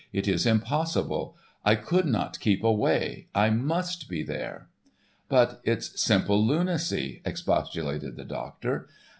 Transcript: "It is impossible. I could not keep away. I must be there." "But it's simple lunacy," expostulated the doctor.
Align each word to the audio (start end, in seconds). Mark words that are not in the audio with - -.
"It 0.11 0.27
is 0.27 0.47
impossible. 0.47 1.37
I 1.63 1.75
could 1.75 2.07
not 2.07 2.39
keep 2.39 2.63
away. 2.63 3.27
I 3.35 3.51
must 3.51 4.09
be 4.09 4.23
there." 4.23 4.67
"But 5.29 5.61
it's 5.63 6.01
simple 6.01 6.43
lunacy," 6.43 7.21
expostulated 7.23 8.15
the 8.15 8.25
doctor. 8.25 8.89